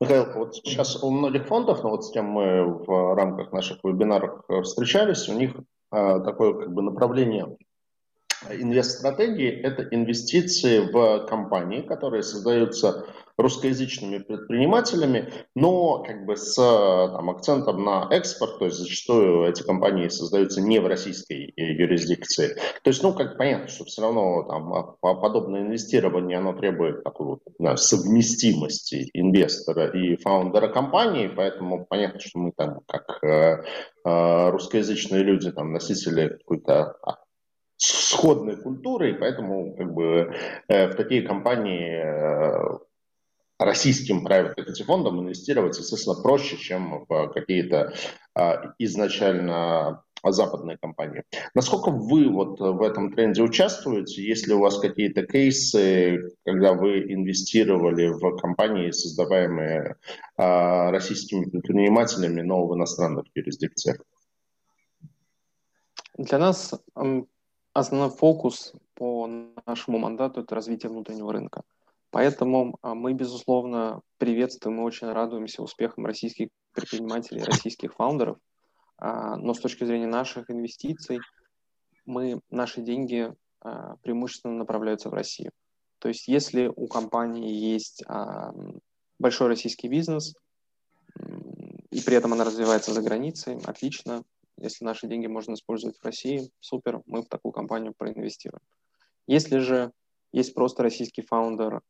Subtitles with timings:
[0.00, 4.42] Михаил, вот сейчас у многих фондов, ну вот с кем мы в рамках наших вебинаров
[4.64, 5.54] встречались, у них
[5.90, 7.56] а, такое как бы направление
[8.50, 13.06] инвест-стратегии– это инвестиции в компании, которые создаются
[13.36, 20.08] русскоязычными предпринимателями, но как бы с там, акцентом на экспорт, то есть зачастую эти компании
[20.08, 22.54] создаются не в российской юрисдикции.
[22.82, 27.40] То есть, ну, как понятно, что все равно там а, подобное инвестирование, оно требует вот,
[27.58, 33.64] да, совместимости инвестора и фаундера компании, поэтому понятно, что мы там как э,
[34.04, 36.96] э, русскоязычные люди, там, носители какой-то
[37.76, 40.34] сходной культуры, и поэтому как бы,
[40.68, 42.78] э, в такие компании э,
[43.58, 47.94] российским private equity фондам инвестировать, естественно, проще, чем в какие-то
[48.34, 51.24] а, изначально западные компании.
[51.54, 54.22] Насколько вы вот в этом тренде участвуете?
[54.22, 59.96] Есть ли у вас какие-то кейсы, когда вы инвестировали в компании, создаваемые
[60.36, 63.98] а, российскими предпринимателями, но в иностранных юрисдикциях?
[66.16, 66.72] Для нас
[67.74, 69.28] основной фокус по
[69.66, 71.62] нашему мандату– это развитие внутреннего рынка.
[72.10, 78.38] Поэтому а, мы, безусловно, приветствуем и очень радуемся успехам российских предпринимателей, российских фаундеров.
[78.96, 81.18] А, но с точки зрения наших инвестиций,
[82.06, 85.50] мы, наши деньги а, преимущественно направляются в Россию.
[85.98, 88.04] То есть если у компании есть
[89.18, 90.34] большой российский бизнес,
[91.90, 94.22] и при этом она развивается за границей, отлично.
[94.58, 98.62] Если наши деньги можно использовать в России, супер, мы в такую компанию проинвестируем.
[99.26, 99.92] Если же
[100.32, 101.80] есть просто российский фаундер,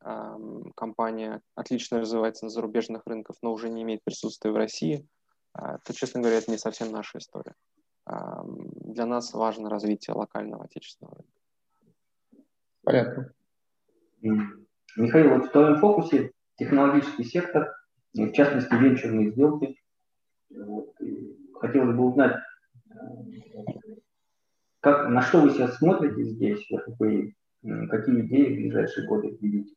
[0.76, 5.06] компания отлично развивается на зарубежных рынках, но уже не имеет присутствия в России,
[5.52, 7.54] а, то, честно говоря, это не совсем наша история.
[8.06, 12.46] Для нас важно развитие локального отечественного рынка.
[12.82, 13.32] Понятно.
[14.96, 17.74] Михаил, вот в твоем фокусе технологический сектор,
[18.12, 19.80] в частности, венчурные сделки.
[21.54, 22.36] Хотелось бы узнать,
[24.80, 26.84] как, на что вы сейчас смотрите здесь, вот,
[27.90, 29.74] какие идеи в ближайшие годы видите?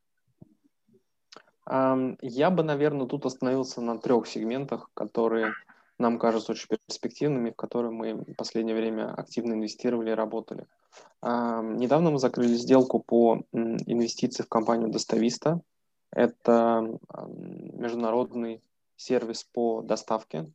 [1.69, 5.53] Я бы, наверное, тут остановился на трех сегментах, которые
[5.99, 10.65] нам кажутся очень перспективными, в которые мы в последнее время активно инвестировали и работали.
[11.21, 15.61] Недавно мы закрыли сделку по инвестиции в компанию Достависта.
[16.11, 18.61] Это международный
[18.95, 20.49] сервис по доставке,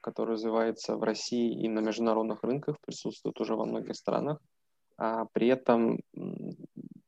[0.00, 4.38] который развивается в России и на международных рынках, присутствует уже во многих странах.
[4.96, 6.00] А при этом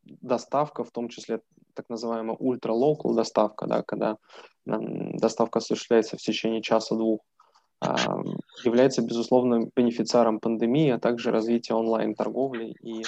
[0.05, 1.41] доставка, в том числе
[1.75, 4.17] так называемая ультра-локал доставка, да, когда
[4.65, 7.21] доставка осуществляется в течение часа-двух,
[7.85, 7.97] а,
[8.65, 13.03] является, безусловно, бенефициаром пандемии, а также развития онлайн-торговли и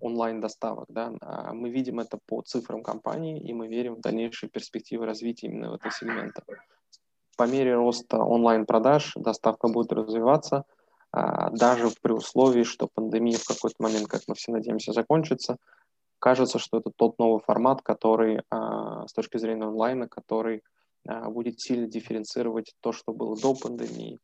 [0.00, 0.86] онлайн-доставок.
[0.88, 1.12] Да.
[1.20, 5.74] А мы видим это по цифрам компании, и мы верим в дальнейшие перспективы развития именно
[5.74, 6.42] этого сегмента.
[7.40, 10.64] По мере роста онлайн-продаж доставка будет развиваться–
[11.12, 15.56] а, даже при условии, что пандемия в какой-то момент, как мы все надеемся, закончится,
[16.18, 20.62] кажется, что это тот новый формат, который а, с точки зрения онлайна, который
[21.08, 24.18] а, будет сильно дифференцировать то, что было до пандемии,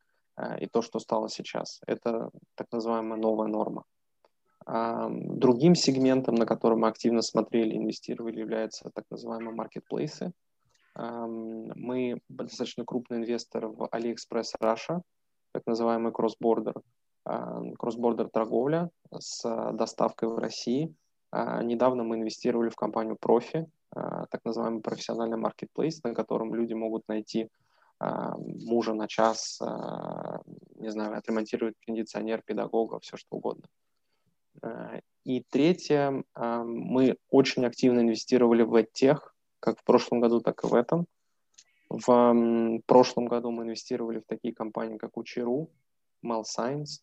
[0.60, 1.80] и то, что стало сейчас.
[1.86, 3.84] Это так называемая новая норма.
[4.66, 10.32] Другим сегментом, на который мы активно смотрели, инвестировали, являются так называемые маркетплейсы.
[10.98, 15.02] Мы достаточно крупный инвестор в AliExpress Russia,
[15.52, 16.12] так называемый
[17.24, 19.42] а, cross-border торговля с
[19.72, 20.94] доставкой в России.
[21.30, 26.74] А, недавно мы инвестировали в компанию Профи, а, так называемый профессиональный маркетплейс, на котором люди
[26.74, 27.48] могут найти
[27.98, 29.58] мужа на час,
[30.74, 33.64] не знаю, отремонтировать кондиционер, педагога, все что угодно.
[35.24, 39.34] И третье, мы очень активно инвестировали в тех,
[39.66, 41.06] как в прошлом году, так и в этом.
[41.90, 45.70] В прошлом году мы инвестировали в такие компании, как Учеру,
[46.24, 47.02] MalScience.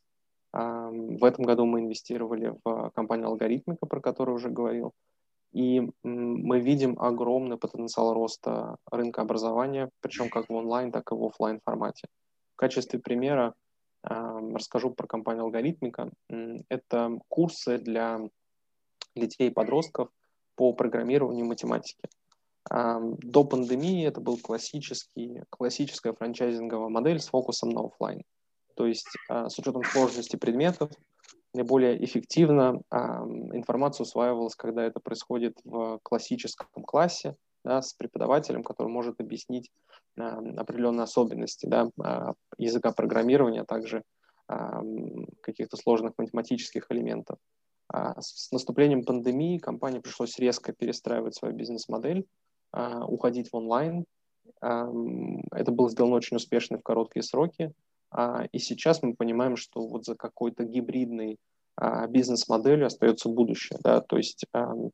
[0.53, 4.93] В этом году мы инвестировали в компанию Алгоритмика, про которую уже говорил.
[5.51, 11.23] И мы видим огромный потенциал роста рынка образования, причем как в онлайн, так и в
[11.25, 12.07] офлайн формате.
[12.53, 13.53] В качестве примера
[14.03, 16.11] расскажу про компанию Алгоритмика.
[16.69, 18.21] Это курсы для
[19.15, 20.07] детей и подростков
[20.55, 22.07] по программированию и математике.
[22.69, 28.23] До пандемии это был классический, классическая франчайзинговая модель с фокусом на офлайн.
[28.75, 30.91] То есть а, с учетом сложности предметов
[31.53, 39.19] наиболее эффективно информация усваивалась, когда это происходит в классическом классе да, с преподавателем, который может
[39.19, 39.69] объяснить
[40.15, 44.03] определенные особенности да, а, языка программирования, а также
[45.41, 47.37] каких-то сложных математических элементов.
[48.19, 52.42] С наступлением пандемии компании пришлось резко перестраивать свою бизнес-модель, а,
[52.73, 54.05] уходить в онлайн,
[54.61, 57.73] Это было сделано очень успешно в короткие сроки.
[58.13, 61.37] А, и сейчас мы понимаем, что вот за какой-то гибридной
[61.75, 63.79] а, бизнес-моделью остается будущее.
[63.83, 64.01] Да?
[64.01, 64.45] То есть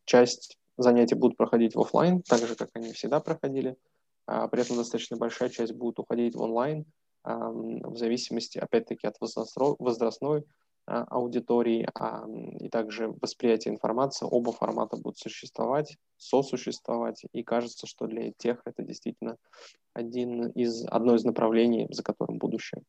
[0.06, 3.76] часть занятий будут проходить в офлайн, так же, как они всегда проходили.
[4.26, 6.86] А при этом достаточно большая часть будет уходить в онлайн,
[7.26, 10.46] в зависимости, опять-таки, от возрастной
[10.90, 12.26] а, аудитории а,
[12.60, 14.28] и также восприятие информации.
[14.30, 19.38] Оба формата будут существовать, сосуществовать, и кажется, что для тех это действительно
[19.94, 22.82] один из, одно из направлений, за которым будущее.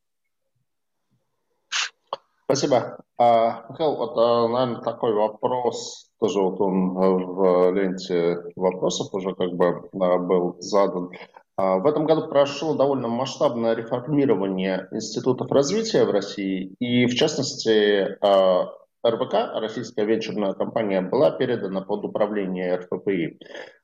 [2.45, 3.05] Спасибо.
[3.19, 9.53] А, Михаил, вот, а, наверное, такой вопрос, тоже вот он в ленте вопросов уже как
[9.53, 11.11] бы был задан.
[11.61, 18.17] А, в этом году прошло довольно масштабное реформирование институтов развития в России, и в частности
[18.23, 18.73] а,
[19.07, 23.39] РВК, российская венчурная компания, была передана под управление РФПИ.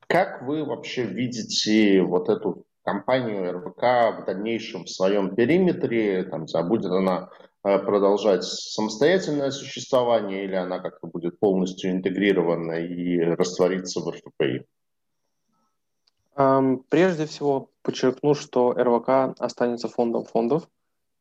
[0.06, 6.24] Как вы вообще видите вот эту компанию РВК в дальнейшем в своем периметре?
[6.24, 7.28] Там, будет она
[7.62, 14.64] а, продолжать самостоятельное существование или она как-то будет полностью интегрирована и раствориться в РФПИ?
[16.36, 20.68] Прежде всего подчеркну, что РВК останется фондом фондов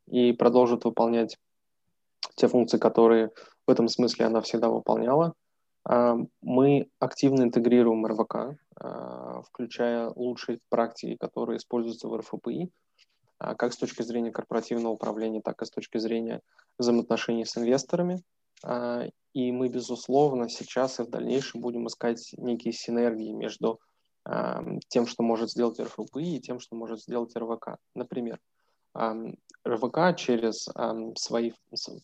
[0.07, 1.38] и продолжит выполнять
[2.35, 3.31] те функции, которые
[3.65, 5.33] в этом смысле она всегда выполняла.
[6.41, 12.71] Мы активно интегрируем РВК, а, включая лучшие практики, которые используются в РФПИ,
[13.38, 16.41] а, как с точки зрения корпоративного управления, так и с точки зрения
[16.77, 18.21] взаимоотношений с инвесторами.
[18.63, 23.79] А, и мы, безусловно, сейчас и в дальнейшем будем искать некие синергии между
[24.88, 27.77] тем, что может сделать РФПИ и тем, что может сделать РВК.
[27.94, 28.39] Например,
[28.95, 30.68] РВК через
[31.18, 31.51] свои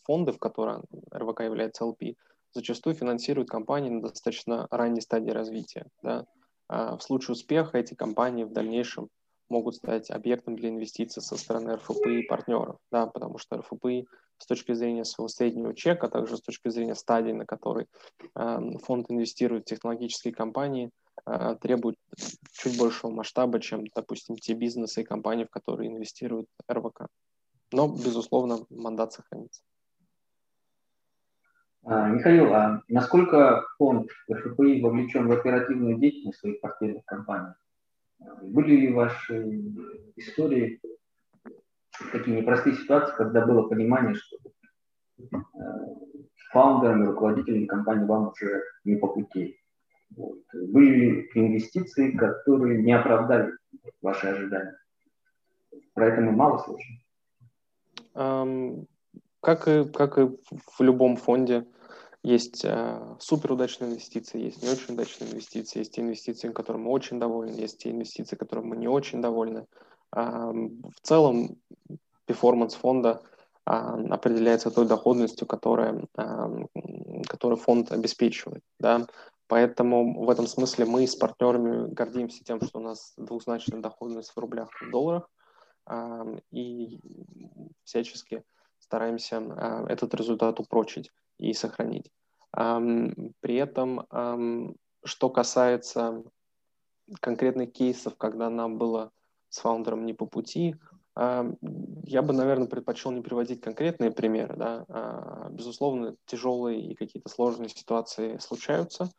[0.04, 0.82] фонды, в которые
[1.12, 2.16] РВК является LP,
[2.54, 5.88] зачастую финансирует компании на достаточно ранней стадии развития.
[6.04, 6.26] Да?
[6.68, 9.10] А в случае успеха эти компании в дальнейшем
[9.50, 14.08] могут стать объектом для инвестиций со стороны РФПИ и партнеров, да, потому что РФПИ
[14.38, 17.88] с точки зрения своего среднего чека, а также с точки зрения стадии, на которой
[18.34, 20.90] фонд инвестирует в технологические компании,
[21.26, 21.96] э, требует
[22.54, 27.08] чуть большего масштаба, чем, допустим, те бизнесы и компании, в которые инвестирует РВК.
[27.72, 29.62] Но, безусловно, мандат сохранится.
[31.84, 37.54] А, Михаил, а насколько фонд РФПИ вовлечен в оперативную деятельность своих портфельных компаний?
[38.44, 39.62] Были ли ваши
[40.16, 40.80] истории
[42.12, 44.38] такие непростые ситуации, когда было понимание, что
[45.18, 45.38] э,
[46.52, 49.61] фаундерам и руководителям компании вам уже не по пути?
[50.16, 50.40] Вот.
[50.54, 53.52] Были инвестиции, которые не оправдали
[54.02, 54.78] ваши ожидания?
[55.94, 56.98] Про это мы мало слышим.
[58.14, 58.88] Um,
[59.40, 61.66] как, и, как и в любом фонде,
[62.24, 67.20] есть э, суперудачные инвестиции, есть не очень удачные инвестиции, есть те инвестиции, которыми мы очень
[67.20, 69.66] довольны, есть те инвестиции, которыми мы не очень довольны.
[70.16, 71.58] Э, в целом,
[72.26, 73.24] перформанс фонда
[73.66, 76.66] э, определяется той доходностью, которая, э,
[77.28, 78.64] которую фонд обеспечивает.
[78.80, 79.08] Да?
[79.52, 84.38] Поэтому в этом смысле мы с партнерами гордимся тем, что у нас двузначная доходность в
[84.40, 85.30] рублях и в долларах,
[85.90, 87.02] э, и
[87.84, 88.46] всячески
[88.80, 92.10] стараемся э, этот результат упрочить и сохранить.
[92.54, 94.08] При этом,
[95.04, 96.24] что касается
[97.20, 99.12] конкретных кейсов, когда нам было
[99.50, 100.76] с фаундером не по пути,
[101.16, 104.56] я бы, наверное, предпочел не приводить конкретные примеры.
[104.58, 104.86] Да?
[104.90, 109.10] А, безусловно, тяжелые и какие-то сложные ситуации случаются,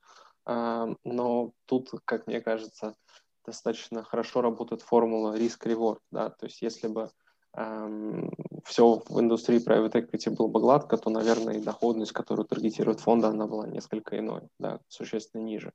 [0.47, 2.97] но тут, как мне кажется,
[3.45, 6.01] достаточно хорошо работает формула риск-реворд.
[6.11, 6.31] Да?
[6.31, 7.11] То есть если бы
[8.65, 13.25] все в индустрии private equity было бы гладко, то, наверное, и доходность, которую таргетирует фонд,
[13.25, 15.73] она была несколько иной, да, существенно ниже.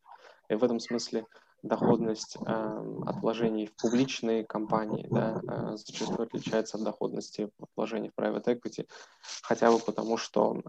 [0.49, 1.25] И в этом смысле
[1.61, 8.19] доходность э, от вложений в публичные компании да, э, зачастую отличается от доходности вложений в
[8.19, 8.87] private equity,
[9.43, 10.61] хотя бы потому, что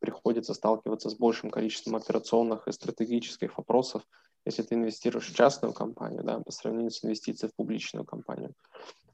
[0.00, 4.02] приходится сталкиваться с большим количеством операционных и стратегических вопросов,
[4.44, 8.54] если ты инвестируешь в частную компанию, да, по сравнению с инвестицией в публичную компанию.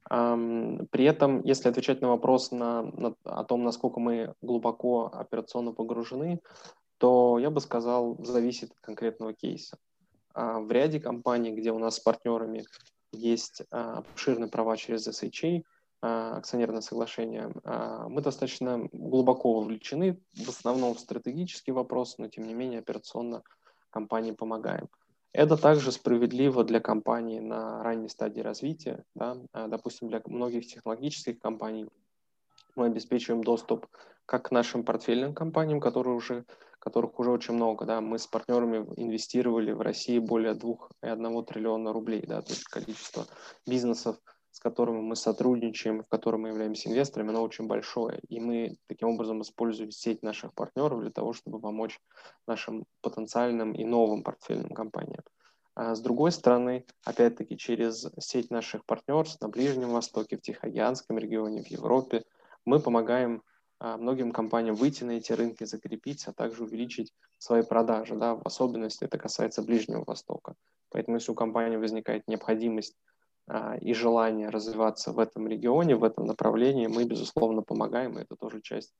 [0.08, 6.40] При этом, если отвечать на вопрос на, на, о том, насколько мы глубоко операционно погружены,
[6.98, 9.78] то я бы сказал, зависит от конкретного кейса.
[10.34, 12.64] А, в ряде компаний, где у нас с партнерами
[13.12, 15.62] есть а, обширные права через SHA,
[16.04, 17.50] акционерное соглашение,
[18.08, 23.42] мы достаточно глубоко вовлечены, в основном в стратегический вопрос, но тем не менее операционно
[23.90, 24.88] компании помогаем.
[25.32, 29.04] Это также справедливо для компаний на ранней стадии развития.
[29.14, 29.36] Да?
[29.52, 31.88] А, допустим, для многих технологических компаний
[32.76, 33.86] мы обеспечиваем доступ
[34.26, 36.44] как к нашим портфельным компаниям, которые уже
[36.84, 42.26] которых уже очень много, да, мы с партнерами инвестировали в России более 2,1 триллиона рублей,
[42.26, 43.24] да, то есть количество
[43.66, 44.18] бизнесов,
[44.54, 48.20] с которыми мы сотрудничаем, в котором мы являемся инвесторами, оно очень большое.
[48.28, 52.00] И мы таким образом используем сеть наших партнеров для того, чтобы помочь
[52.46, 55.24] нашим потенциальным и новым портфельным компаниям.
[55.74, 61.64] А с другой стороны, опять-таки, через сеть наших партнеров на Ближнем Востоке, в Тихоокеанском регионе,
[61.64, 62.22] в Европе,
[62.64, 63.42] мы помогаем
[63.80, 68.14] а, многим компаниям выйти на эти рынки, закрепиться, а также увеличить свои продажи.
[68.14, 68.36] Да?
[68.36, 70.54] В особенности это касается Ближнего Востока.
[70.90, 72.94] Поэтому если у компании возникает необходимость
[73.80, 78.60] и желание развиваться в этом регионе, в этом направлении, мы, безусловно, помогаем, и это тоже
[78.62, 78.92] часть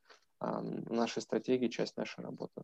[0.45, 2.63] а, нашей стратегии, часть нашей работы.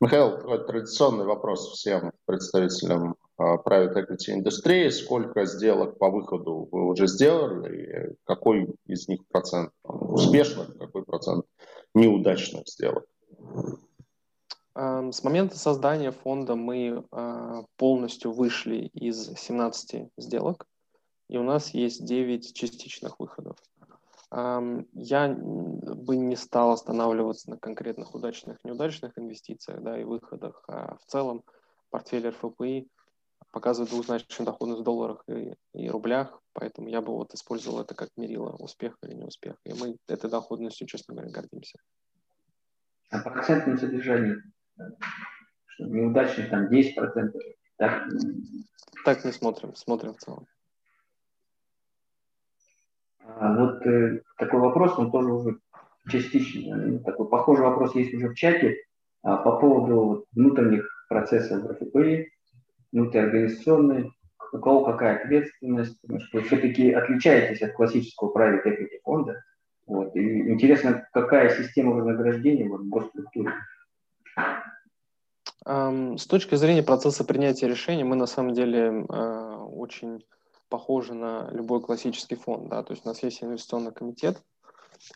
[0.00, 4.88] Михаил, традиционный вопрос всем представителям а, private equity индустрии.
[4.88, 8.16] Сколько сделок по выходу вы уже сделали?
[8.24, 11.44] Какой из них процент успешных, какой процент
[11.94, 13.06] неудачных сделок?
[14.74, 20.66] С момента создания фонда мы а, полностью вышли из 17 сделок,
[21.28, 23.58] и у нас есть 9 частичных выходов.
[24.30, 30.64] Я бы не стал останавливаться на конкретных удачных неудачных инвестициях да, и выходах.
[30.68, 31.44] А в целом
[31.90, 32.88] портфель РФПИ
[33.50, 38.08] показывает двузначную доходность в долларах и, и рублях, поэтому я бы вот использовал это как
[38.16, 39.56] мерило успех или неуспех.
[39.64, 41.78] И мы этой доходностью, честно говоря, гордимся.
[43.10, 44.42] А процентное содержание
[45.66, 47.30] что неудачный там 10%,
[47.76, 48.08] так?
[49.04, 50.46] Так не смотрим, смотрим в целом.
[53.24, 55.58] А вот э, такой вопрос, он тоже уже
[56.08, 58.76] частично, ну, такой похожий вопрос есть уже в чате
[59.22, 62.28] а, по поводу внутренних процессов в РФПИ,
[62.92, 64.10] внутриорганизационные,
[64.52, 69.42] у кого какая ответственность, потому что вы все-таки отличаетесь от классического private equity фонда.
[69.86, 73.52] Вот, и интересно, какая система вознаграждения вот, в госструктуре?
[75.64, 80.24] С точки зрения процесса принятия решений, мы на самом деле э, очень
[80.68, 82.68] похожи на любой классический фонд.
[82.68, 82.82] Да?
[82.82, 84.42] То есть у нас есть инвестиционный комитет.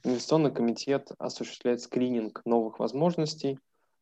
[0.04, 3.58] Инвестиционный комитет осуществляет скрининг новых возможностей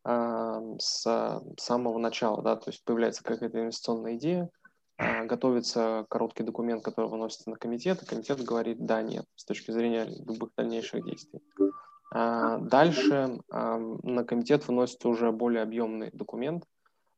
[0.06, 2.42] с самого начала.
[2.42, 2.56] Да?
[2.56, 4.50] То есть появляется какая-то инвестиционная идея,
[4.96, 9.72] а, готовится короткий документ, который выносится на комитет, и комитет говорит «да», «нет» с точки
[9.72, 11.40] зрения любых дальнейших действий.
[12.16, 16.64] А, дальше на комитет выносится уже более объемный документ,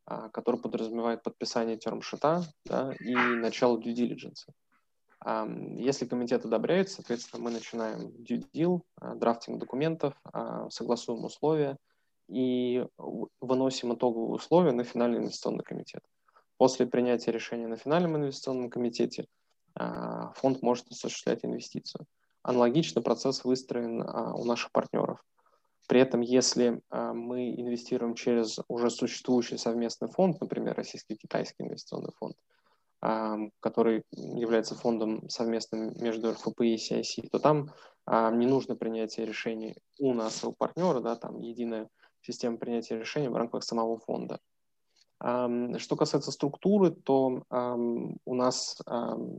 [0.07, 4.47] а, который подразумевает подписание термшита да, и начало due diligence.
[5.77, 10.15] Если комитет одобряет, соответственно, мы начинаем due deal, а, драфтинг документов,
[10.71, 11.77] согласуем условия
[12.29, 12.87] и
[13.41, 16.03] выносим итоговые условия на финальный инвестиционный комитет.
[16.57, 19.27] После принятия решения на финальном инвестиционном комитете
[19.75, 22.07] фонд может осуществлять инвестицию.
[22.47, 25.19] Аналогично процесс выстроен а, у наших партнеров.
[25.89, 32.37] При этом, если а, мы инвестируем через уже существующий совместный фонд, например, Российский-Китайский инвестиционный фонд,
[33.01, 37.73] а, который является фондом совместным между РФП и CIC, то там
[38.39, 41.89] не нужно принятие решений у нас, у партнера, да, там единая
[42.21, 44.39] система принятия решений в рамках самого фонда.
[45.27, 48.81] Что касается структуры, то у нас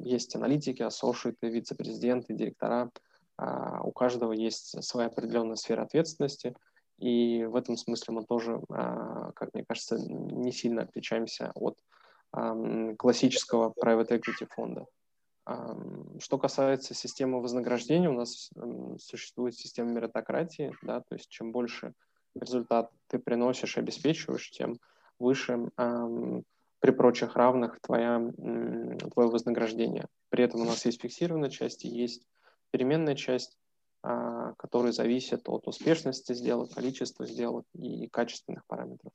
[0.03, 2.91] есть аналитики, ассошиты, вице-президенты, директора.
[3.37, 6.55] А, у каждого есть своя определенная сфера ответственности,
[6.97, 11.77] и в этом смысле мы тоже, а, как мне кажется, не сильно отличаемся от
[12.97, 14.85] классического private equity фонда.
[16.19, 18.51] Что касается системы вознаграждения, у нас
[18.99, 21.93] существует система меритократии, да, то есть чем больше
[22.35, 24.77] результат ты приносишь, обеспечиваешь, тем
[25.19, 26.41] выше э,
[26.79, 30.07] при прочих равных твоя, э, твое вознаграждение.
[30.29, 32.27] При этом у нас есть фиксированная часть и есть
[32.71, 33.57] переменная часть,
[34.03, 39.11] э, которая зависит от успешности сделок, количества сделок и качественных параметров.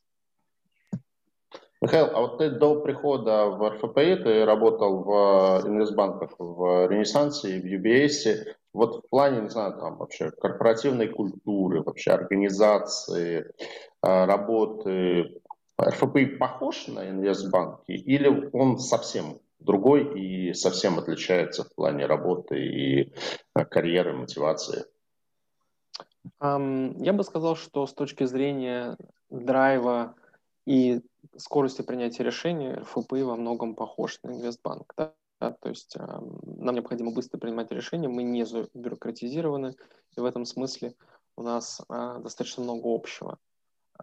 [1.80, 7.61] Михаил, а вот ты до прихода в РФПИ, ты работал в инвестбанках, в Ренессансе и
[7.61, 8.54] в UBS.
[8.73, 13.52] Вот в плане, не знаю, там вообще корпоративной культуры, вообще организации,
[14.00, 15.42] работы,
[15.85, 23.12] РФП похож на инвестбанки или он совсем другой и совсем отличается в плане работы и
[23.55, 24.85] э, карьеры, мотивации?
[26.41, 28.97] Я бы сказал, что с точки зрения
[29.31, 30.15] драйва
[30.67, 31.01] и
[31.37, 34.93] скорости принятия решений РФП во многом похож на инвестбанк.
[34.97, 35.15] Да?
[35.41, 39.75] То есть нам необходимо быстро принимать решения, мы не бюрократизированы,
[40.17, 40.95] и в этом смысле
[41.37, 43.39] у нас а, достаточно много общего.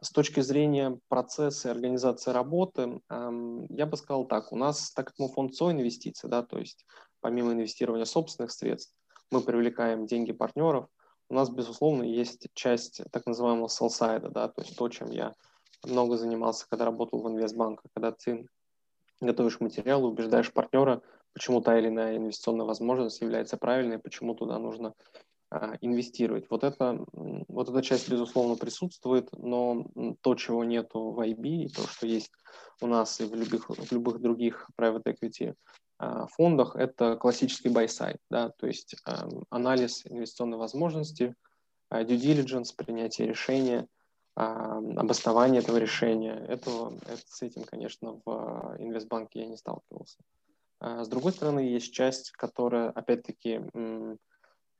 [0.01, 5.19] С точки зрения процесса и организации работы, я бы сказал так, у нас, так как
[5.19, 6.85] мы фонд инвестиций, да, то есть
[7.21, 8.95] помимо инвестирования собственных средств,
[9.31, 10.87] мы привлекаем деньги партнеров,
[11.29, 15.35] у нас, безусловно, есть часть так называемого селсайда, да, то есть то, чем я
[15.83, 18.47] много занимался, когда работал в инвестбанках, когда ты
[19.21, 21.01] готовишь материалы, убеждаешь партнера,
[21.33, 24.93] почему та или иная инвестиционная возможность является правильной, почему туда нужно
[25.81, 26.45] инвестировать.
[26.49, 29.85] Вот, это, вот эта часть, безусловно, присутствует, но
[30.21, 32.31] то, чего нету в IB, и то, что есть
[32.81, 35.55] у нас и в любых, в любых других private equity
[35.97, 41.35] а, фондах, это классический buy-side, да, то есть а, анализ инвестиционной возможности,
[41.91, 43.87] due diligence, принятие решения,
[44.35, 46.33] обоснование этого решения.
[46.47, 50.19] Этого, это, с этим, конечно, в инвестбанке я не сталкивался.
[50.79, 53.59] С другой стороны, есть часть, которая, опять-таки,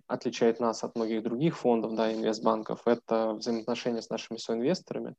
[0.09, 5.15] отличает нас от многих других фондов, да, инвестбанков, это взаимоотношения с нашими соинвесторами,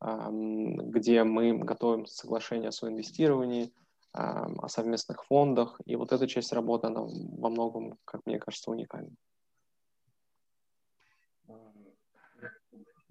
[0.00, 3.72] где мы готовим соглашение о соинвестировании,
[4.12, 9.14] о совместных фондах, и вот эта часть работы, она во многом, как мне кажется, уникальна.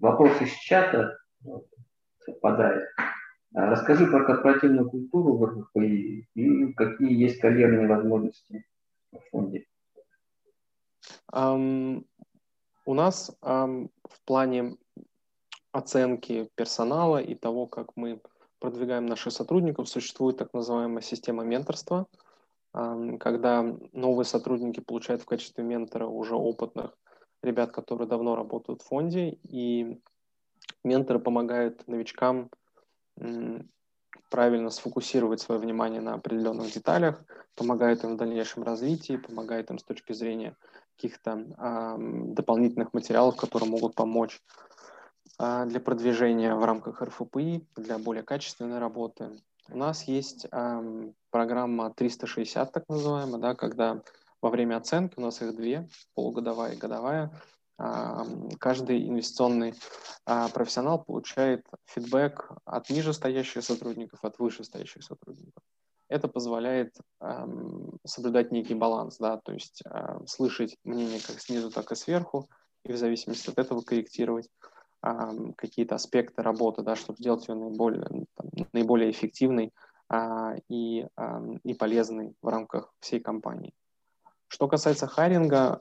[0.00, 1.16] Вопрос из чата
[2.18, 2.88] совпадает.
[3.54, 8.64] А расскажи про корпоративную культуру в РФПИ и какие есть карьерные возможности
[9.12, 9.66] в фонде.
[11.32, 14.76] У нас в плане
[15.72, 18.20] оценки персонала и того, как мы
[18.58, 22.06] продвигаем наших сотрудников, существует так называемая система менторства,
[22.72, 26.96] когда новые сотрудники получают в качестве ментора уже опытных
[27.42, 30.00] ребят, которые давно работают в фонде, и
[30.84, 32.50] менторы помогают новичкам
[34.30, 39.82] правильно сфокусировать свое внимание на определенных деталях, помогает им в дальнейшем развитии, помогает им с
[39.82, 40.56] точки зрения
[41.00, 41.96] каких-то э,
[42.34, 44.42] дополнительных материалов, которые могут помочь
[45.38, 49.30] э, для продвижения в рамках РФПИ, для более качественной работы.
[49.70, 54.02] У нас есть э, программа 360, так называемая, да, когда
[54.42, 57.30] во время оценки, у нас их две, полугодовая и годовая,
[58.58, 59.74] каждый инвестиционный
[60.24, 65.62] профессионал получает фидбэк от нижестоящих сотрудников, от вышестоящих сотрудников.
[66.10, 66.94] Это позволяет
[68.04, 69.82] соблюдать некий баланс, да, то есть
[70.26, 72.50] слышать мнение как снизу, так и сверху,
[72.84, 74.48] и в зависимости от этого корректировать
[75.56, 79.72] какие-то аспекты работы, да, чтобы сделать ее наиболее, там, наиболее эффективной
[80.08, 81.06] а, и,
[81.62, 83.72] и полезной в рамках всей компании.
[84.48, 85.80] Что касается хайринга,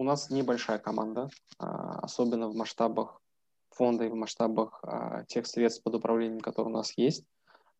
[0.00, 3.20] у нас небольшая команда, а, особенно в масштабах
[3.68, 7.26] фонда и в масштабах а, тех средств под управлением, которые у нас есть.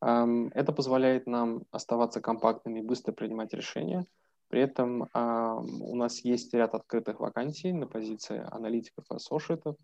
[0.01, 4.07] Это позволяет нам оставаться компактными и быстро принимать решения.
[4.49, 9.77] При этом у нас есть ряд открытых вакансий на позиции аналитиков и ассошиетов,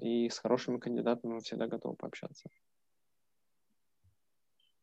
[0.00, 2.48] и с хорошими кандидатами мы всегда готовы пообщаться.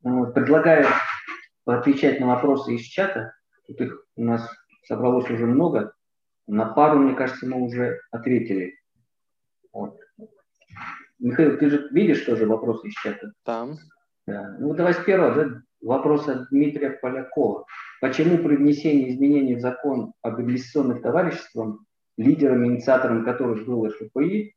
[0.02, 0.86] Предлагаю
[1.65, 3.34] отвечать на вопросы из чата.
[3.67, 4.48] Тут их у нас
[4.84, 5.96] собралось уже много.
[6.46, 8.78] На пару, мне кажется, мы уже ответили.
[9.72, 9.98] Вот.
[11.19, 13.32] Михаил, ты же видишь тоже вопросы из чата?
[13.43, 13.76] Там.
[13.76, 13.82] Да.
[14.25, 15.62] Ну, давай с первого, да?
[15.81, 17.65] Вопрос от Дмитрия Полякова.
[17.99, 21.77] Почему при внесении изменений в закон об инвестиционных товариществах,
[22.17, 24.55] лидером, инициатором которых было ШПИ,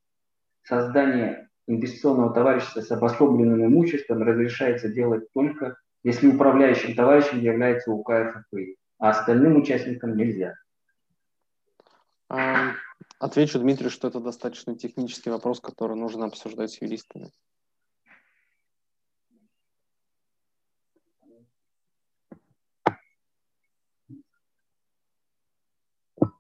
[0.63, 8.77] создание инвестиционного товарищества с обособленным имуществом разрешается делать только, если управляющим товарищем является УК ФПИ
[8.99, 10.55] а остальным участникам нельзя.
[13.19, 17.31] Отвечу Дмитрию, что это достаточно технический вопрос, который нужно обсуждать с юристами.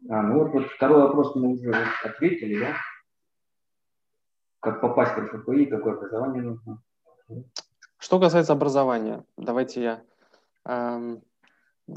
[0.09, 1.73] А, ну вот, вот второй вопрос мы уже
[2.05, 2.77] ответили, да?
[4.61, 6.83] Как попасть в РФПИ, какое образование нужно?
[7.99, 10.03] Что касается образования, давайте я
[10.64, 11.23] эм,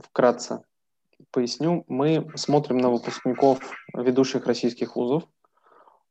[0.04, 0.63] вкратце
[1.32, 1.84] поясню.
[1.88, 3.60] Мы смотрим на выпускников
[3.93, 5.24] ведущих российских вузов.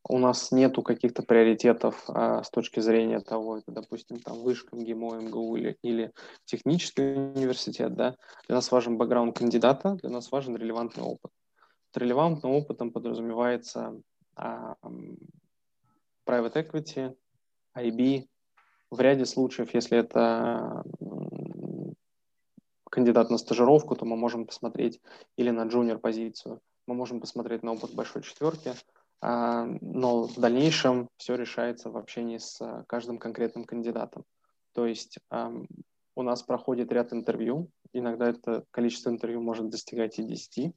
[0.04, 5.20] У нас нету каких-то приоритетов а, с точки зрения того, это, допустим, там вышка, МГИМО,
[5.22, 6.12] МГУ или, или
[6.44, 7.94] технический университет.
[7.94, 8.14] Да?
[8.46, 11.30] Для нас важен бэкграунд кандидата, для нас важен релевантный опыт.
[11.98, 14.00] Релевантным опытом подразумевается
[14.36, 14.76] а,
[16.24, 17.16] private equity,
[17.76, 18.28] IB.
[18.90, 20.84] В ряде случаев, если это
[22.88, 25.00] кандидат на стажировку, то мы можем посмотреть
[25.36, 28.74] или на джуниор позицию, мы можем посмотреть на опыт большой четверки,
[29.20, 34.24] а, но в дальнейшем все решается в общении с каждым конкретным кандидатом.
[34.72, 35.18] То есть
[36.14, 40.72] у нас проходит ряд интервью, иногда это количество интервью может достигать и 10.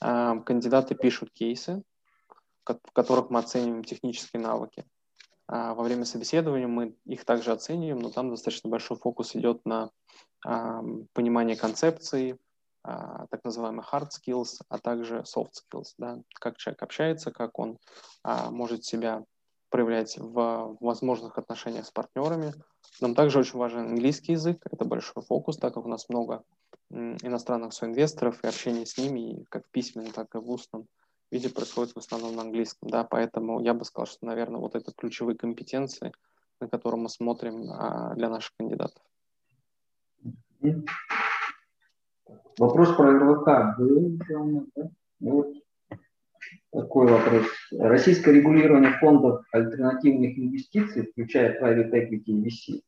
[0.00, 1.82] Кандидаты пишут кейсы,
[2.64, 4.84] в которых мы оцениваем технические навыки.
[5.48, 9.90] А, во время собеседования мы их также оцениваем, но там достаточно большой фокус идет на
[11.12, 12.38] понимание концепции,
[12.88, 17.78] а, так называемые hard skills, а также soft skills, да, как человек общается, как он
[18.22, 19.24] а, может себя
[19.70, 22.54] проявлять в возможных отношениях с партнерами.
[23.00, 26.44] Нам также очень важен английский язык, это большой фокус, так как у нас много
[26.90, 30.86] иностранных соинвесторов и общение с ними, как в письменном, так и в устном
[31.30, 34.92] виде происходит в основном на английском, да, поэтому я бы сказал, что, наверное, вот это
[34.96, 36.12] ключевые компетенции,
[36.60, 39.02] на которые мы смотрим а, для наших кандидатов.
[42.58, 44.18] Вопрос про РВК был,
[44.74, 44.90] да?
[45.20, 45.52] Вот
[46.72, 47.46] такой вопрос.
[47.72, 52.82] Российское регулирование фондов альтернативных инвестиций, включая private equity и VC,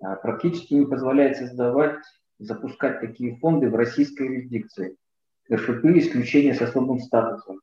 [0.00, 2.02] а, практически не позволяет создавать,
[2.44, 4.96] запускать такие фонды в российской юрисдикции.
[5.52, 7.60] РФП исключение с особым статусом.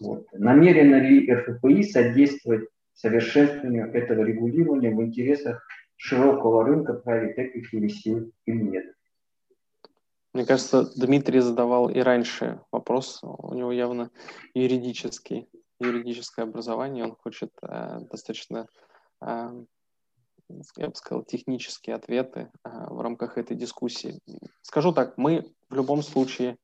[0.00, 0.26] Вот.
[0.32, 5.62] Намерено ли РФПИ содействовать совершенствованию этого регулирования в интересах
[5.96, 8.94] широкого рынка private equity VC или нет?
[10.32, 13.20] Мне кажется, Дмитрий задавал и раньше вопрос.
[13.22, 14.10] У него явно
[14.54, 15.46] юридический,
[15.78, 17.04] юридическое образование.
[17.04, 18.66] Он хочет э, достаточно,
[19.20, 19.64] э,
[20.76, 24.20] я бы сказал, технические ответы э, в рамках этой дискуссии.
[24.62, 26.58] Скажу так, мы в любом случае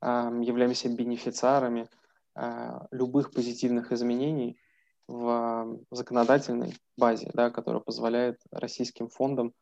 [0.00, 0.06] э,
[0.42, 1.88] являемся бенефициарами
[2.36, 4.58] э, любых позитивных изменений
[5.08, 9.52] в законодательной базе, да, которая позволяет российским фондам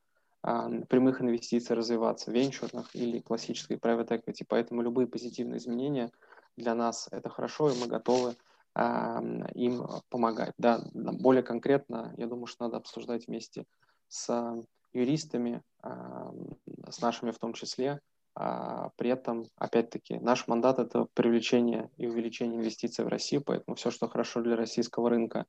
[0.43, 4.45] прямых инвестиций развиваться, венчурных или классической private equity.
[4.49, 6.11] Поэтому любые позитивные изменения
[6.57, 8.37] для нас это хорошо, и мы готовы
[8.77, 10.55] им помогать.
[10.59, 13.65] Да, более конкретно, я думаю, что надо обсуждать вместе
[14.09, 14.55] с
[14.93, 18.01] юристами, с нашими в том числе.
[18.37, 23.91] А при этом, опять-таки, наш мандат– это привлечение и увеличение инвестиций в Россию, поэтому все,
[23.91, 25.47] что хорошо для российского рынка,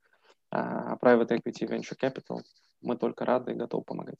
[0.49, 2.39] а, private equity, venture capital,
[2.81, 4.17] мы только рады и готовы помогать.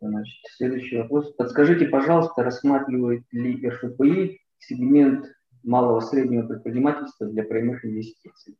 [0.00, 1.32] Значит, следующий вопрос.
[1.34, 5.26] Подскажите, пожалуйста, рассматривает ли РФПИ сегмент
[5.62, 8.56] малого среднего предпринимательства для прямых инвестиций?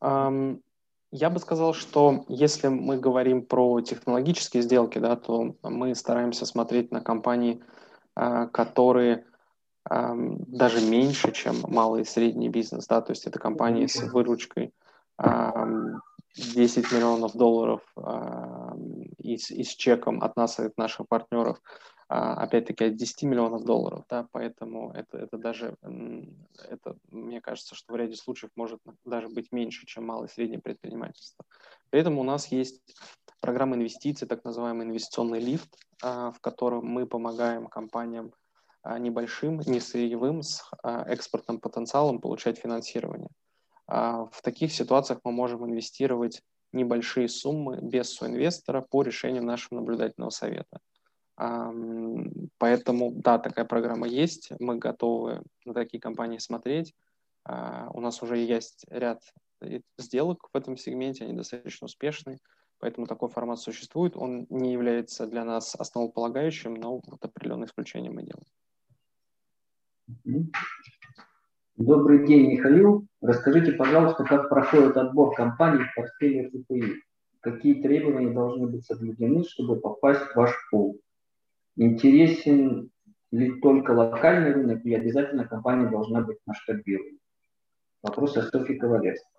[0.00, 0.60] Um,
[1.10, 6.90] я бы сказал, что если мы говорим про технологические сделки, да, то мы стараемся смотреть
[6.92, 7.62] на компании,
[8.18, 9.24] uh, которые
[9.86, 14.72] даже меньше, чем малый и средний бизнес, да, то есть это компании с выручкой
[15.20, 15.98] um,
[16.36, 17.80] 10 миллионов долларов
[19.18, 21.60] и, с, и с чеком от нас и от наших партнеров,
[22.16, 25.76] опять-таки, от 10 миллионов долларов, да, поэтому это, это даже,
[26.68, 30.60] это, мне кажется, что в ряде случаев может даже быть меньше, чем малое и среднее
[30.60, 31.44] предпринимательство.
[31.90, 32.82] При этом у нас есть
[33.40, 38.32] программа инвестиций, так называемый инвестиционный лифт, э, в котором мы помогаем компаниям
[38.84, 43.30] э, небольшим, не сырьевым, с экспортным потенциалом получать финансирование.
[43.86, 50.30] А, в таких ситуациях мы можем инвестировать небольшие суммы без соинвестора по решению нашего наблюдательного
[50.30, 50.80] совета.
[51.36, 56.94] Поэтому, да, такая программа есть, мы готовы на такие компании смотреть.
[57.44, 59.20] А, у нас уже есть ряд
[59.98, 62.38] сделок в этом сегменте, они достаточно успешны,
[62.78, 64.16] поэтому такой формат существует.
[64.16, 68.46] Он не является для нас основополагающим, но вот определенные исключения мы делаем.
[71.76, 73.06] Добрый день, Михаил.
[73.20, 77.02] Расскажите, пожалуйста, как проходит отбор компаний в портфеле ФПИ?
[77.40, 81.00] Какие требования должны быть соблюдены, чтобы попасть в ваш пул?
[81.76, 82.90] Интересен
[83.32, 87.18] ли только локальный рынок или обязательно компания должна быть масштабирована?
[88.02, 89.30] Вопрос от Софьи Ковалевской.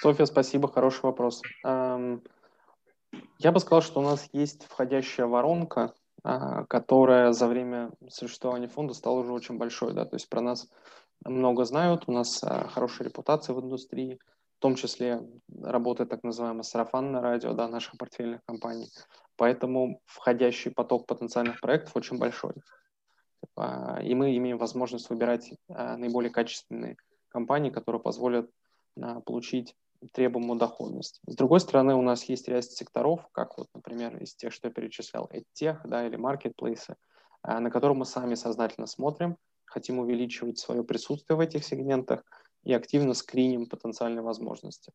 [0.00, 1.42] Софья, спасибо, хороший вопрос.
[1.64, 8.94] Я бы сказал, что у нас есть входящая воронка, а, которая за время существования фонда
[8.94, 9.92] стала уже очень большой.
[9.92, 10.04] Да?
[10.04, 10.68] То есть про нас
[11.24, 14.18] много знают, у нас а, хорошая репутация в индустрии,
[14.62, 15.20] в том числе
[15.60, 18.86] работает так называемое сарафанное радио да, наших портфельных компаний.
[19.34, 22.54] Поэтому входящий поток потенциальных проектов очень большой.
[23.56, 26.96] А, и мы имеем возможность выбирать а, наиболее качественные
[27.28, 28.48] компании, которые позволят
[29.26, 29.74] получить
[30.12, 31.20] требуемую доходность.
[31.26, 34.72] С другой стороны, у нас есть ряд секторов, как вот, например, из тех, что я
[34.72, 36.94] перечислял, EdTech да, или маркетплейсы,
[37.42, 42.22] на которые мы сами сознательно смотрим, хотим увеличивать свое присутствие в этих сегментах
[42.64, 44.92] и активно скриним потенциальные возможности.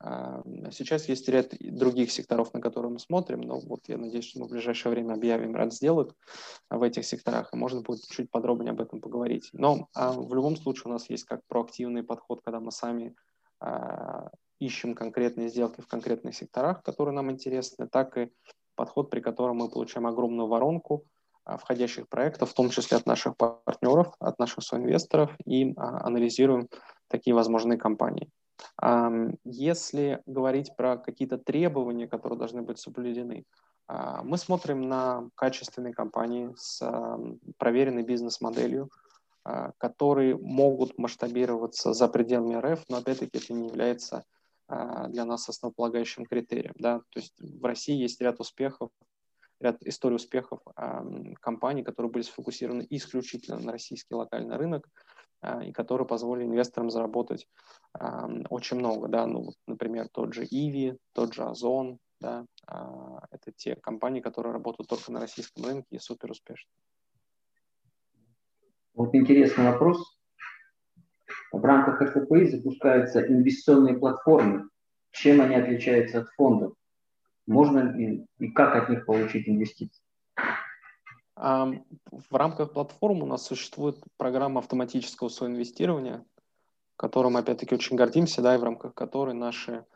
[0.00, 4.40] А, сейчас есть ряд других секторов, на которые мы смотрим, но вот я надеюсь, что
[4.40, 6.14] мы в ближайшее время объявим ряд сделок
[6.70, 9.50] в этих секторах, и можно будет чуть подробнее об этом поговорить.
[9.52, 13.16] Но а, в любом случае у нас есть как проактивный подход, когда мы сами
[13.60, 18.30] а, ищем конкретные сделки в конкретных секторах, которые нам интересны, так и
[18.76, 21.04] подход, при котором мы получаем огромную воронку,
[21.56, 26.68] входящих проектов, в том числе от наших партнеров, от наших соинвесторов, и а, анализируем
[27.08, 28.28] такие возможные компании.
[29.44, 33.44] Если говорить про какие-то требования, которые должны быть соблюдены,
[33.88, 36.82] А, мы смотрим на качественные компании с
[37.56, 38.90] проверенной бизнес-моделью,
[39.44, 44.24] а, которые могут масштабироваться за пределами РФ, но опять-таки это не является
[44.66, 46.74] а, для нас основополагающим критерием.
[46.78, 46.98] Да?
[47.10, 48.90] То есть в России есть ряд успехов,
[49.60, 50.60] ряд историй успехов
[51.40, 54.88] компаний, которые были сфокусированы исключительно на российский локальный рынок
[55.64, 57.46] и которые позволили инвесторам заработать
[58.50, 59.08] очень много.
[59.08, 59.26] Да?
[59.26, 64.88] Ну, например, тот же Иви, тот же Озон, да, а, это те компании, которые работают
[64.88, 66.70] только на российском рынке и супер успешны.
[68.94, 70.18] Вот интересный вопрос.
[71.52, 74.68] В рамках РТПИ запускаются инвестиционные платформы.
[75.12, 76.74] Чем они отличаются от фондов?
[77.48, 80.02] Можно ли и как от них получить инвестиции?
[81.34, 86.26] В рамках платформы у нас существует программа автоматического соинвестирования,
[86.96, 89.86] которым, опять-таки, очень гордимся, да, и в рамках которой наши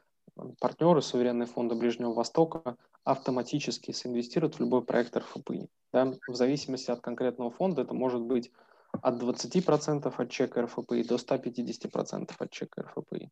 [0.61, 5.69] партнеры, суверенные фонды Ближнего Востока автоматически соинвестируют в любой проект РФПИ.
[5.93, 6.15] Да?
[6.27, 8.51] В зависимости от конкретного фонда это может быть
[8.93, 13.31] от 20% от чека РФПИ до 150% от чека РФПИ.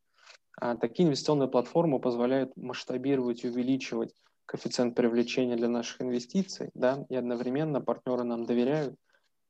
[0.60, 7.14] А такие инвестиционные платформы позволяют масштабировать и увеличивать коэффициент привлечения для наших инвестиций, да, и
[7.14, 8.94] одновременно партнеры нам доверяют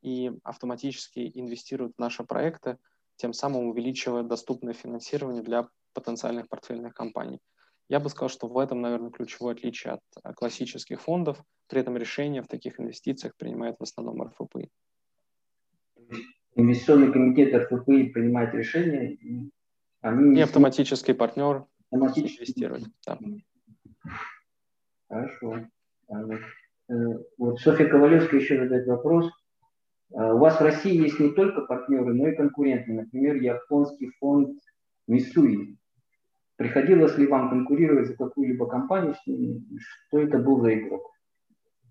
[0.02, 2.78] и автоматически инвестируют в наши проекты,
[3.16, 7.40] тем самым увеличивая доступное финансирование для потенциальных портфельных компаний.
[7.88, 11.42] Я бы сказал, что в этом, наверное, ключевое отличие от э, классических фондов.
[11.66, 14.68] При этом решения в таких инвестициях принимает в основном РФПИ.
[16.54, 19.50] Инвестиционный комитет РФПИ принимает решения, и
[20.00, 20.38] они...
[20.38, 22.84] И автоматический партнер автоматически инвестирует.
[23.06, 23.18] Да.
[25.08, 25.66] Хорошо.
[26.88, 26.94] Э,
[27.38, 29.30] вот Софья Ковалевская еще задает вопрос.
[30.12, 32.92] Э, у вас в России есть не только партнеры, но и конкуренты.
[32.92, 34.58] Например, японский фонд
[35.06, 35.76] Мисуи.
[36.56, 39.62] Приходилось ли вам конкурировать за какую-либо компанию с ними?
[39.78, 41.10] Что это был за игрок?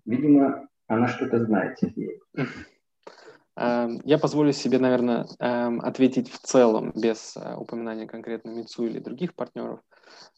[0.04, 1.78] Видимо, она что-то знает,
[3.56, 9.34] я позволю себе, наверное, эм, ответить в целом, без э, упоминания конкретно Мицу или других
[9.34, 9.80] партнеров.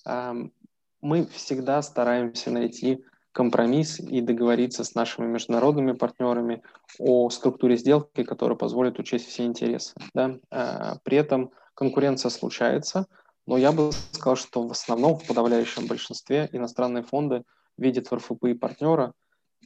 [0.06, 0.52] Эм,
[1.00, 6.62] мы всегда стараемся найти компромисс и договориться с нашими международными партнерами
[6.98, 9.94] о структуре сделки, которая позволит учесть все интересы.
[10.14, 10.38] Да?
[10.50, 13.06] Э, при этом конкуренция случается–
[13.46, 17.44] но я бы сказал, что в основном, в подавляющем большинстве иностранные фонды
[17.76, 19.12] видят в РФПИ партнера,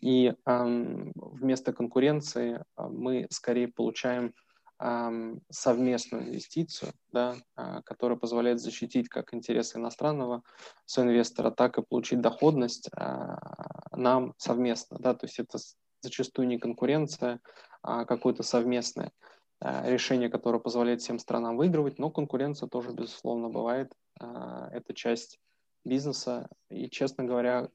[0.01, 4.35] и вместо конкуренции э, мы скорее получаем
[5.49, 10.43] совместную инвестицию, да, э, которая позволяет защитить как интересы иностранного
[10.85, 13.37] соинвестора, так и получить доходность э,
[13.93, 14.99] нам совместно.
[15.01, 15.59] Да, то есть это
[16.03, 17.41] зачастую не конкуренция,
[17.83, 19.13] а какое-то совместное
[19.63, 23.91] решение, которое позволяет всем странам выигрывать, но конкуренция тоже, безусловно, бывает.
[24.21, 25.39] Это часть
[25.87, 26.51] бизнеса.
[26.69, 27.71] И, честно говоря,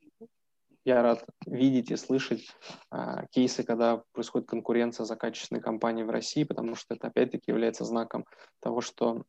[0.85, 2.47] я рад видеть и слышать
[2.91, 7.85] э, кейсы, когда происходит конкуренция за качественные компании в России, потому что это опять-таки является
[7.85, 8.25] знаком
[8.59, 9.23] того, что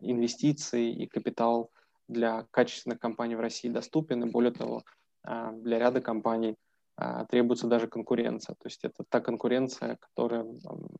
[0.00, 1.70] инвестиции и капитал
[2.08, 4.82] для качественных компаний в России доступен, и более того,
[5.24, 6.56] для ряда компаний–
[6.96, 8.54] а, требуется даже конкуренция.
[8.54, 10.46] То есть это та конкуренция, которая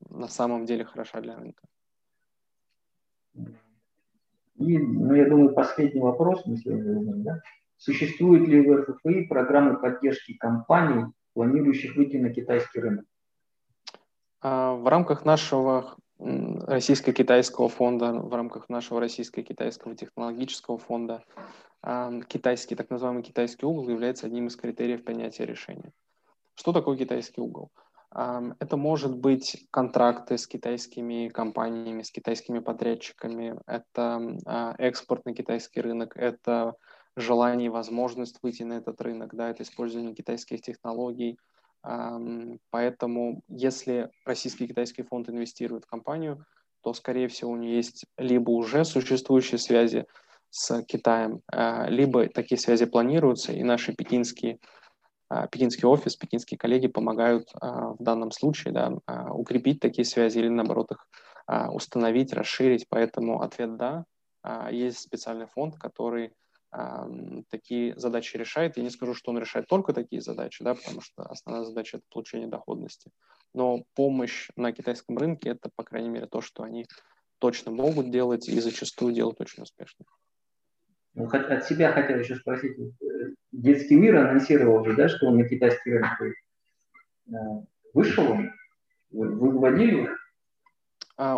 [0.08, 1.62] на самом деле хороша для рынка.
[4.56, 7.40] И, ну, я думаю, последний вопрос мы сегодня да?
[7.84, 13.04] Существует ли в РФПИ программы поддержки компаний, планирующих выйти на китайский рынок?
[14.40, 21.24] А, в рамках нашего российско-китайского фонда, в рамках нашего российско-китайского технологического фонда
[22.28, 25.90] китайский, так называемый китайский угол является одним из критериев принятия решения.
[26.54, 27.72] Что такое китайский угол?
[28.12, 35.80] Это может быть контракты с китайскими компаниями, с китайскими подрядчиками, это а, экспорт на китайский
[35.80, 36.74] рынок, это
[37.16, 41.38] желание и возможность выйти на этот рынок, да, это использование китайских технологий.
[42.70, 46.44] Поэтому, если российский китайский фонд инвестирует в компанию,
[46.82, 50.06] то, скорее всего, у него есть либо уже существующие связи
[50.50, 54.58] с Китаем, а, либо такие связи планируются, и наши пекинские,
[55.28, 58.92] а, пекинский офис, пекинские коллеги помогают а, в данном случае да,
[59.30, 61.06] укрепить такие связи или, наоборот, их
[61.72, 62.86] установить, расширить.
[62.88, 64.04] Поэтому ответ «да».
[64.70, 66.32] Есть специальный фонд, который
[67.50, 68.76] такие задачи решает.
[68.76, 72.06] Я не скажу, что он решает только такие задачи, да, потому что основная задача– это
[72.10, 73.10] получение доходности.
[73.52, 76.86] Но помощь на китайском рынке– это, по крайней мере, то, что они
[77.38, 80.06] точно могут делать и зачастую делают очень успешно.
[81.14, 82.78] Ну, от себя хотел еще спросить.
[82.78, 83.04] Э,
[83.50, 87.32] детский мир анонсировал уже, да, что он на китайский рынок э,
[87.92, 88.38] вышел?
[89.10, 90.08] Вы выводили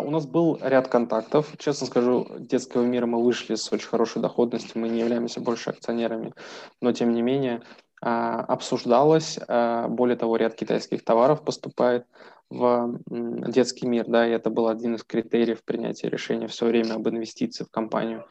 [0.03, 1.53] у нас был ряд контактов.
[1.57, 6.33] Честно скажу, детского мира мы вышли с очень хорошей доходностью, мы не являемся больше акционерами.
[6.81, 7.61] Но, тем не менее,
[8.01, 9.39] обсуждалось.
[9.47, 12.05] Более того, ряд китайских товаров поступает
[12.49, 17.07] в детский мир, да, и это был один из критериев принятия решения все время об
[17.09, 18.25] инвестиции в компанию.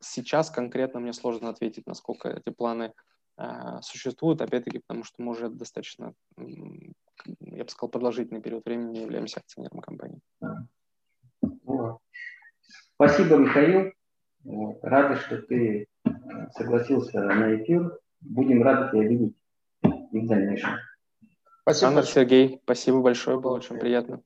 [0.00, 2.92] Сейчас конкретно мне сложно ответить, насколько эти планы
[3.80, 6.12] существуют, опять-таки, потому что мы уже достаточно,
[7.40, 10.20] я бы сказал, продолжительный период времени являемся акционером компании.
[12.94, 13.92] Спасибо, Михаил.
[14.82, 15.86] Рады, что ты
[16.52, 17.98] согласился на эфир.
[18.20, 19.36] Будем рады тебя видеть
[20.12, 20.70] и в дальнейшем.
[21.62, 21.88] Спасибо.
[21.88, 24.22] Анна, Сергей, спасибо большое, было очень приятно.